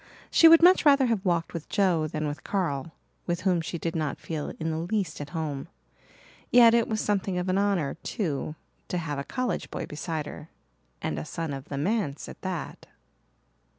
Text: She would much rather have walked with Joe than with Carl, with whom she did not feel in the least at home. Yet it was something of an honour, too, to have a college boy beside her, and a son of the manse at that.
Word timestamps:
She 0.31 0.47
would 0.47 0.63
much 0.63 0.83
rather 0.83 1.05
have 1.05 1.23
walked 1.23 1.53
with 1.53 1.69
Joe 1.69 2.07
than 2.07 2.25
with 2.27 2.43
Carl, 2.43 2.91
with 3.27 3.41
whom 3.41 3.61
she 3.61 3.77
did 3.77 3.95
not 3.95 4.17
feel 4.17 4.51
in 4.59 4.71
the 4.71 4.79
least 4.79 5.21
at 5.21 5.29
home. 5.29 5.67
Yet 6.49 6.73
it 6.73 6.87
was 6.87 6.99
something 6.99 7.37
of 7.37 7.47
an 7.49 7.59
honour, 7.59 7.93
too, 8.01 8.55
to 8.87 8.97
have 8.97 9.19
a 9.19 9.23
college 9.23 9.69
boy 9.69 9.85
beside 9.85 10.25
her, 10.25 10.49
and 11.03 11.19
a 11.19 11.23
son 11.23 11.53
of 11.53 11.65
the 11.65 11.77
manse 11.77 12.27
at 12.27 12.41
that. 12.41 12.87